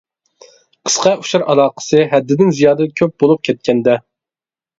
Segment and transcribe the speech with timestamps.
[0.87, 4.01] قىسقا ئۇچۇر ئالاقىسى ھەددىدىن زىيادە كۆپ بولۇپ كەتكەندە.